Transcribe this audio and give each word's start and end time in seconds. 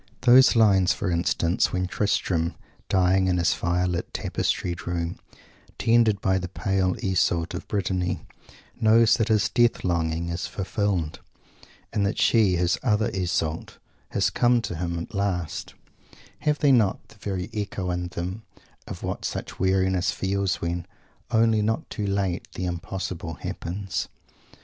Those 0.21 0.55
lines, 0.55 0.93
for 0.93 1.11
instance, 1.11 1.71
when 1.71 1.85
Tristram, 1.85 2.55
dying 2.89 3.27
in 3.27 3.37
his 3.37 3.53
fire 3.53 3.85
lit, 3.85 4.11
tapestried 4.15 4.87
room, 4.87 5.19
tended 5.77 6.19
by 6.21 6.39
the 6.39 6.47
pale 6.47 6.95
Iseult 7.03 7.53
of 7.53 7.67
Brittany, 7.67 8.25
knows 8.79 9.15
that 9.17 9.27
his 9.27 9.47
death 9.47 9.83
longing 9.83 10.29
is 10.29 10.47
fulfilled, 10.47 11.19
and 11.93 12.03
that 12.03 12.17
she, 12.19 12.55
his 12.55 12.79
"other" 12.81 13.11
Iseult, 13.13 13.77
has 14.09 14.31
come 14.31 14.59
to 14.63 14.75
him 14.75 14.97
at 14.97 15.13
last 15.13 15.75
have 16.39 16.57
they 16.57 16.71
not 16.71 17.09
the 17.09 17.19
very 17.19 17.51
echo 17.53 17.91
in 17.91 18.07
them 18.07 18.41
of 18.87 19.03
what 19.03 19.23
such 19.23 19.59
weariness 19.59 20.09
feels 20.09 20.55
when, 20.55 20.87
only 21.29 21.61
not 21.61 21.87
too 21.91 22.07
late, 22.07 22.47
the 22.53 22.65
impossible 22.65 23.35
happens? 23.35 24.07